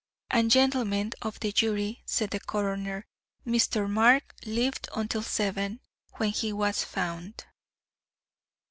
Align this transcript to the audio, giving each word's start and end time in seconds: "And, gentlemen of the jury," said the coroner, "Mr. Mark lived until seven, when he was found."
"And, 0.31 0.49
gentlemen 0.49 1.11
of 1.21 1.39
the 1.41 1.51
jury," 1.51 2.01
said 2.07 2.31
the 2.31 2.39
coroner, 2.39 3.05
"Mr. 3.45 3.87
Mark 3.87 4.33
lived 4.47 4.89
until 4.95 5.21
seven, 5.21 5.79
when 6.13 6.31
he 6.31 6.51
was 6.51 6.83
found." 6.83 7.45